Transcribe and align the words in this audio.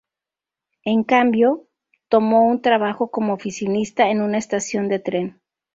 En 0.83 1.03
cambio, 1.03 1.67
tomó 2.09 2.47
un 2.49 2.63
trabajó 2.63 3.11
como 3.11 3.33
oficinista 3.33 4.09
en 4.09 4.23
una 4.23 4.39
estación 4.39 4.89
de 4.89 4.97
tren. 4.97 5.41